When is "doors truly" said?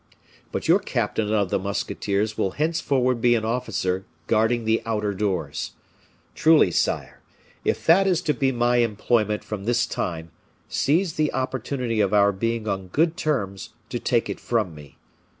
5.13-6.71